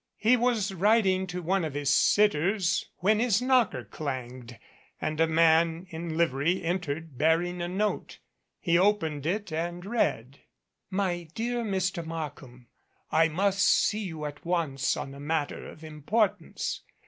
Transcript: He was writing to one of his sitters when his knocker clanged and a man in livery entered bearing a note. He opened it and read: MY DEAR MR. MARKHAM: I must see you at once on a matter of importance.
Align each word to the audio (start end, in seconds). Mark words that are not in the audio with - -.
He 0.17 0.35
was 0.35 0.73
writing 0.73 1.27
to 1.27 1.43
one 1.43 1.63
of 1.63 1.75
his 1.75 1.93
sitters 1.93 2.87
when 3.01 3.19
his 3.19 3.39
knocker 3.39 3.83
clanged 3.85 4.57
and 4.99 5.19
a 5.19 5.27
man 5.27 5.85
in 5.91 6.17
livery 6.17 6.63
entered 6.63 7.19
bearing 7.19 7.61
a 7.61 7.67
note. 7.67 8.17
He 8.59 8.79
opened 8.79 9.27
it 9.27 9.51
and 9.51 9.85
read: 9.85 10.39
MY 10.89 11.27
DEAR 11.35 11.63
MR. 11.63 12.03
MARKHAM: 12.03 12.65
I 13.11 13.27
must 13.27 13.59
see 13.61 14.03
you 14.05 14.25
at 14.25 14.43
once 14.43 14.97
on 14.97 15.13
a 15.13 15.19
matter 15.19 15.67
of 15.69 15.83
importance. 15.83 16.81